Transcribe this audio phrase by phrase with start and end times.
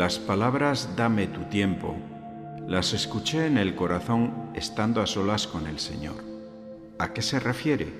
[0.00, 1.94] Las palabras dame tu tiempo
[2.66, 6.14] las escuché en el corazón estando a solas con el Señor.
[6.98, 7.92] ¿A qué se refiere?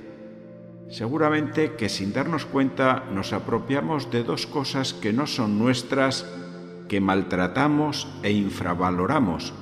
[0.88, 6.24] Seguramente que sin darnos cuenta nos apropiamos de dos cosas que no son nuestras,
[6.88, 9.52] que maltratamos e infravaloramos.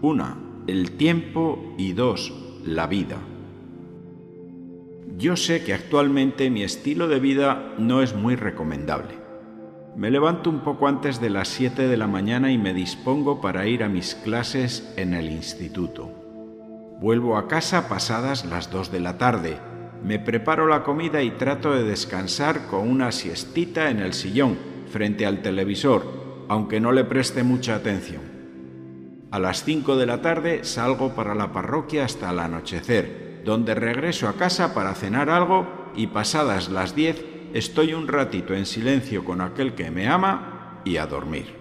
[0.00, 2.32] Una, el tiempo y dos,
[2.64, 3.18] la vida.
[5.18, 9.21] Yo sé que actualmente mi estilo de vida no es muy recomendable.
[9.94, 13.66] Me levanto un poco antes de las 7 de la mañana y me dispongo para
[13.66, 16.10] ir a mis clases en el instituto.
[16.98, 19.58] Vuelvo a casa pasadas las 2 de la tarde.
[20.02, 24.56] Me preparo la comida y trato de descansar con una siestita en el sillón,
[24.90, 28.22] frente al televisor, aunque no le preste mucha atención.
[29.30, 34.26] A las 5 de la tarde salgo para la parroquia hasta el anochecer, donde regreso
[34.26, 39.40] a casa para cenar algo y pasadas las 10 estoy un ratito en silencio con
[39.40, 41.54] aquel que me ama y a dormir.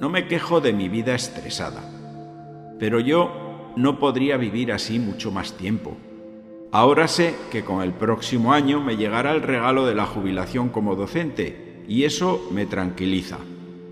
[0.00, 1.82] No me quejo de mi vida estresada,
[2.78, 5.96] pero yo no podría vivir así mucho más tiempo.
[6.70, 10.96] Ahora sé que con el próximo año me llegará el regalo de la jubilación como
[10.96, 13.38] docente y eso me tranquiliza,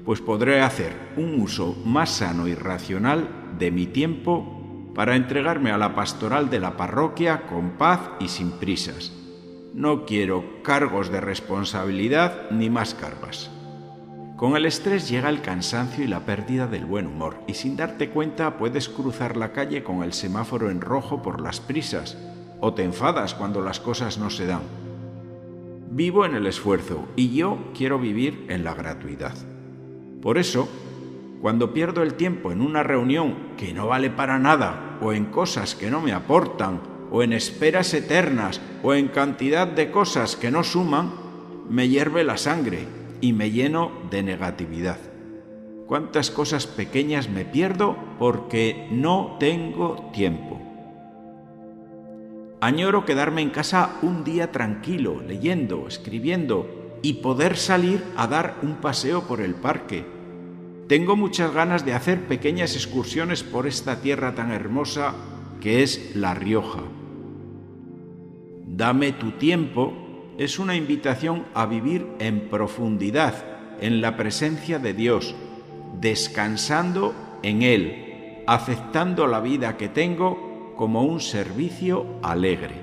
[0.05, 5.79] pues podré hacer un uso más sano y racional de mi tiempo para entregarme a
[5.79, 9.22] la pastoral de la parroquia con paz y sin prisas
[9.75, 13.51] no quiero cargos de responsabilidad ni más cargas.
[14.37, 18.11] Con el estrés llega el cansancio y la pérdida del buen humor, y sin darte
[18.11, 22.19] cuenta puedes cruzar la calle con el semáforo en rojo por las prisas,
[22.61, 24.63] o te enfadas cuando las cosas no se dan.
[25.91, 29.35] Vivo en el esfuerzo y yo quiero vivir en la gratuidad.
[30.21, 30.69] Por eso,
[31.41, 35.75] cuando pierdo el tiempo en una reunión que no vale para nada o en cosas
[35.75, 40.65] que no me aportan o en esperas eternas o en cantidad de cosas que no
[40.65, 41.13] suman,
[41.69, 42.87] me hierve la sangre
[43.21, 44.99] y me lleno de negatividad.
[45.87, 50.59] ¿Cuántas cosas pequeñas me pierdo porque no tengo tiempo?
[52.63, 58.77] Añoro quedarme en casa un día tranquilo, leyendo, escribiendo y poder salir a dar un
[58.77, 60.07] paseo por el parque.
[60.89, 65.15] Tengo muchas ganas de hacer pequeñas excursiones por esta tierra tan hermosa
[65.61, 66.83] que es La Rioja.
[68.75, 69.93] Dame tu tiempo
[70.39, 73.35] es una invitación a vivir en profundidad,
[73.83, 75.35] en la presencia de Dios,
[76.01, 82.77] descansando en Él, aceptando la vida que tengo como un servicio alegre.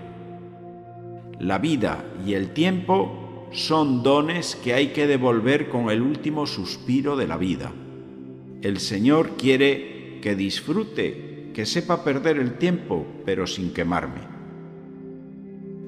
[1.40, 7.18] La vida y el tiempo son dones que hay que devolver con el último suspiro
[7.18, 7.72] de la vida.
[8.62, 14.39] El Señor quiere que disfrute, que sepa perder el tiempo, pero sin quemarme.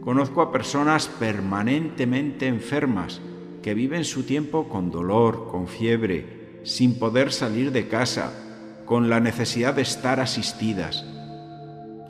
[0.01, 3.21] Conozco a personas permanentemente enfermas
[3.61, 8.33] que viven su tiempo con dolor, con fiebre, sin poder salir de casa,
[8.85, 11.05] con la necesidad de estar asistidas.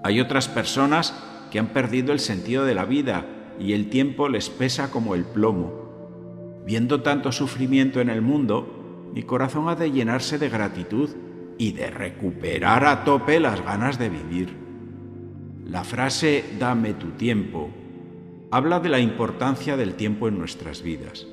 [0.04, 1.14] Hay otras personas
[1.52, 3.26] que han perdido el sentido de la vida
[3.60, 6.62] y el tiempo les pesa como el plomo.
[6.66, 11.10] Viendo tanto sufrimiento en el mundo, mi corazón ha de llenarse de gratitud
[11.58, 14.56] y de recuperar a tope las ganas de vivir.
[15.66, 17.70] La frase dame tu tiempo
[18.52, 21.26] habla de la importancia del tiempo en nuestras vidas.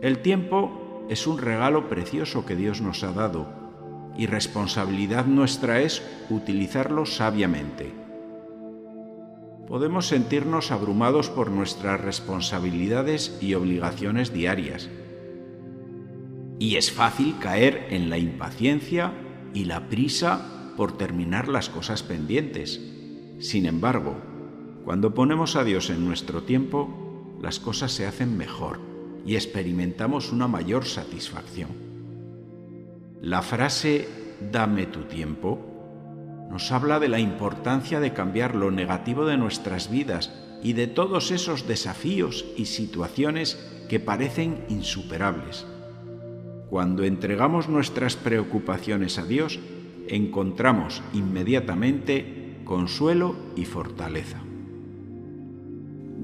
[0.00, 3.46] El tiempo es un regalo precioso que Dios nos ha dado
[4.16, 7.92] y responsabilidad nuestra es utilizarlo sabiamente.
[9.68, 14.88] Podemos sentirnos abrumados por nuestras responsabilidades y obligaciones diarias.
[16.58, 19.12] Y es fácil caer en la impaciencia
[19.52, 22.80] y la prisa por terminar las cosas pendientes.
[23.40, 24.16] Sin embargo,
[24.86, 28.78] cuando ponemos a Dios en nuestro tiempo, las cosas se hacen mejor
[29.26, 31.70] y experimentamos una mayor satisfacción.
[33.20, 34.06] La frase
[34.52, 40.32] dame tu tiempo nos habla de la importancia de cambiar lo negativo de nuestras vidas
[40.62, 43.58] y de todos esos desafíos y situaciones
[43.88, 45.66] que parecen insuperables.
[46.70, 49.58] Cuando entregamos nuestras preocupaciones a Dios,
[50.06, 54.46] encontramos inmediatamente consuelo y fortaleza.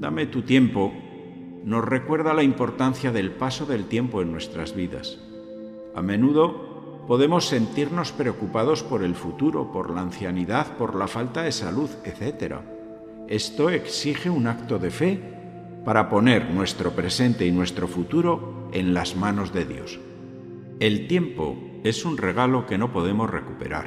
[0.03, 0.91] Dame tu tiempo
[1.63, 5.17] nos recuerda la importancia del paso del tiempo en nuestras vidas.
[5.95, 11.53] A menudo podemos sentirnos preocupados por el futuro, por la ancianidad, por la falta de
[11.53, 12.55] salud, etc.
[13.29, 15.21] Esto exige un acto de fe
[15.85, 20.01] para poner nuestro presente y nuestro futuro en las manos de Dios.
[20.81, 21.55] El tiempo
[21.85, 23.85] es un regalo que no podemos recuperar.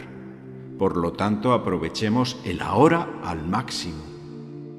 [0.78, 4.15] Por lo tanto, aprovechemos el ahora al máximo.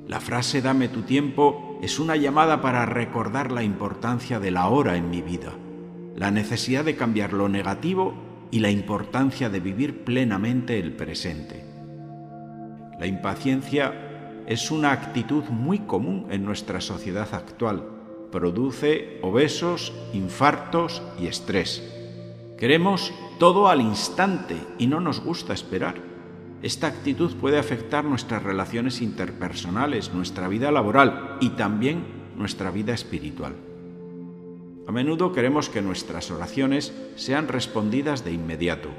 [0.08, 4.96] La frase dame tu tiempo es una llamada para recordar la importancia de la hora
[4.96, 5.54] en mi vida.
[6.18, 8.16] la necesidad de cambiar lo negativo
[8.50, 11.64] y la importancia de vivir plenamente el presente.
[13.00, 17.84] La impaciencia es una actitud muy común en nuestra sociedad actual.
[18.32, 21.84] Produce obesos, infartos y estrés.
[22.58, 26.17] Queremos todo al instante y no nos gusta esperar.
[26.62, 32.04] Esta actitud puede afectar nuestras relaciones interpersonales, nuestra vida laboral y también
[32.36, 33.56] nuestra vida espiritual.
[34.88, 38.90] A menudo queremos que nuestras oraciones sean respondidas de inmediato,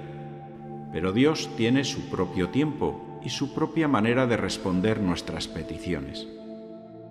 [0.92, 6.28] pero Dios tiene su propio tiempo y su propia manera de responder nuestras peticiones.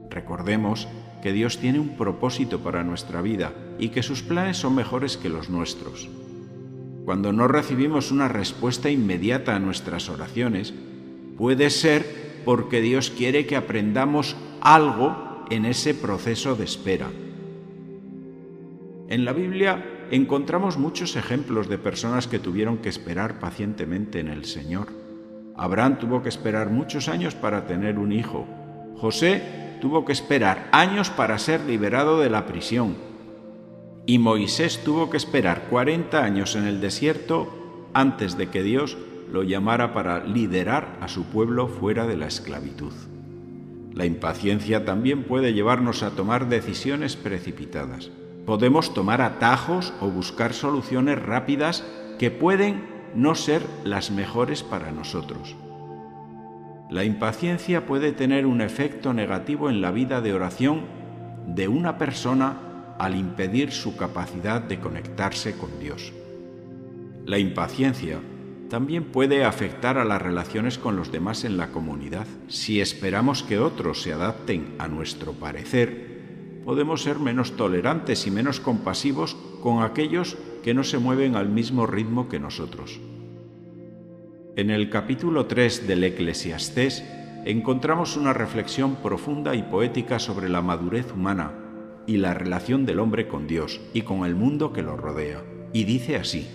[0.09, 0.87] Recordemos
[1.21, 5.29] que Dios tiene un propósito para nuestra vida y que sus planes son mejores que
[5.29, 6.07] los nuestros.
[7.07, 10.73] Cuando no recibimos una respuesta inmediata a nuestras oraciones,
[11.37, 17.09] puede ser porque Dios quiere que aprendamos algo en ese proceso de espera
[19.09, 24.43] en la Biblia encontramos muchos ejemplos de personas que tuvieron que esperar pacientemente en el
[24.43, 24.87] Señor.
[25.55, 28.45] Abraham tuvo que esperar muchos años para tener un hijo.
[28.97, 32.95] José tuvo que esperar años para ser liberado de la prisión.
[34.07, 38.97] Y Moisés tuvo que esperar 40 años en el desierto antes de que Dios
[39.31, 42.93] lo llamara para liderar a su pueblo fuera de la esclavitud.
[43.93, 48.09] La impaciencia también puede llevarnos a tomar decisiones precipitadas
[48.47, 51.83] podemos tomar atajos o buscar soluciones rápidas
[52.17, 52.81] que pueden
[53.13, 55.57] no ser las mejores para nosotros.
[56.89, 60.83] La impaciencia puede tener un efecto negativo en la vida de oración
[61.45, 62.53] de una persona
[62.99, 66.13] al impedir su capacidad de conectarse con Dios.
[67.25, 68.19] La impaciencia
[68.69, 72.27] también puede afectar a las relaciones con los demás en la comunidad.
[72.47, 78.59] Si esperamos que otros se adapten a nuestro parecer, podemos ser menos tolerantes y menos
[78.59, 82.99] compasivos con aquellos que no se mueven al mismo ritmo que nosotros.
[84.55, 87.05] En el capítulo 3 del Eclesiastés
[87.45, 91.66] encontramos una reflexión profunda y poética sobre la madurez humana
[92.07, 95.43] y la relación del hombre con Dios y con el mundo que lo rodea.
[95.73, 96.47] Y dice así,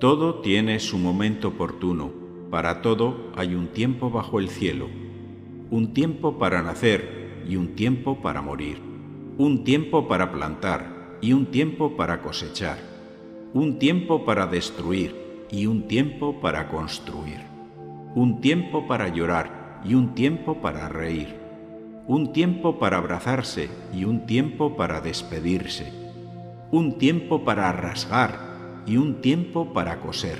[0.00, 2.12] Todo tiene su momento oportuno,
[2.50, 4.88] para todo hay un tiempo bajo el cielo,
[5.70, 8.94] un tiempo para nacer y un tiempo para morir
[9.36, 12.78] un tiempo para plantar y un tiempo para cosechar,
[13.52, 17.40] un tiempo para destruir y un tiempo para construir,
[18.14, 21.34] un tiempo para llorar y un tiempo para reír,
[22.06, 25.90] un tiempo para abrazarse y un tiempo para despedirse,
[26.70, 30.38] un tiempo para rasgar y un tiempo para coser,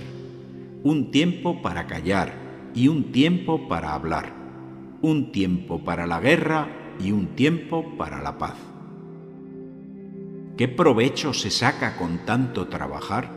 [0.83, 2.35] un tiempo para callar
[2.75, 4.35] y un tiempo para hablar,
[5.01, 6.69] un tiempo para la guerra
[7.01, 8.57] y un tiempo para la paz.
[10.59, 13.31] ¿Qué provecho se saca con tanto trabajar?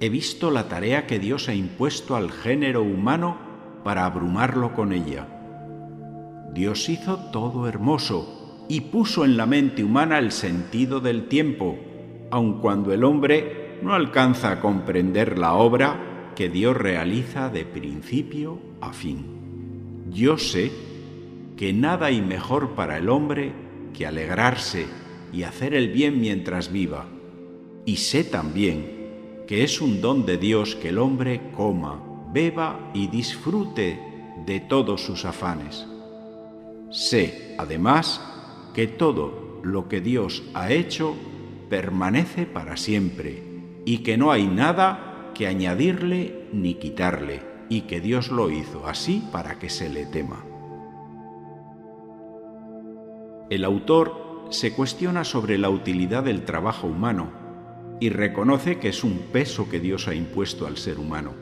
[0.00, 3.36] He visto la tarea que Dios ha impuesto al género humano
[3.82, 5.37] para abrumarlo con ella.
[6.54, 11.78] Dios hizo todo hermoso y puso en la mente humana el sentido del tiempo,
[12.30, 18.58] aun cuando el hombre no alcanza a comprender la obra que Dios realiza de principio
[18.80, 20.06] a fin.
[20.10, 20.70] Yo sé
[21.56, 23.52] que nada hay mejor para el hombre
[23.92, 24.86] que alegrarse
[25.32, 27.06] y hacer el bien mientras viva.
[27.84, 32.02] Y sé también que es un don de Dios que el hombre coma,
[32.32, 33.98] beba y disfrute
[34.44, 35.86] de todos sus afanes.
[36.90, 38.20] Sé, además,
[38.74, 41.14] que todo lo que Dios ha hecho
[41.68, 43.42] permanece para siempre
[43.84, 49.22] y que no hay nada que añadirle ni quitarle y que Dios lo hizo así
[49.32, 50.44] para que se le tema.
[53.50, 57.32] El autor se cuestiona sobre la utilidad del trabajo humano
[58.00, 61.32] y reconoce que es un peso que Dios ha impuesto al ser humano.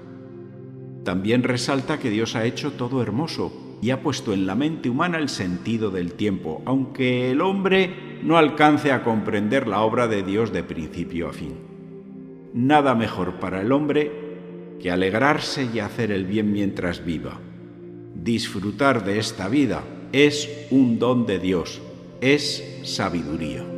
[1.04, 5.18] También resalta que Dios ha hecho todo hermoso y ha puesto en la mente humana
[5.18, 10.52] el sentido del tiempo, aunque el hombre no alcance a comprender la obra de Dios
[10.52, 11.54] de principio a fin.
[12.54, 14.10] Nada mejor para el hombre
[14.80, 17.38] que alegrarse y hacer el bien mientras viva.
[18.14, 21.82] Disfrutar de esta vida es un don de Dios
[22.20, 23.75] es sabiduría.